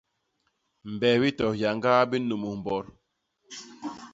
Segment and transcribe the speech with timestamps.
[0.91, 2.85] Mbebi to hyañgaa bi nnumus mbot.